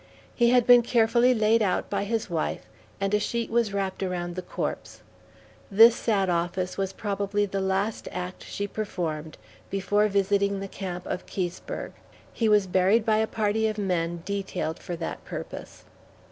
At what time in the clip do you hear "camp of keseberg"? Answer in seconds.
10.67-11.91